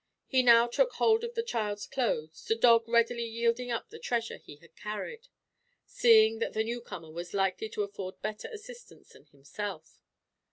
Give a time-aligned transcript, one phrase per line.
[0.25, 4.37] He now took hold of the child's clothes, the dog readily yielding up the treasure
[4.37, 5.27] he had carried,
[5.85, 10.01] seeing that the newcomer was likely to afford better assistance than himself.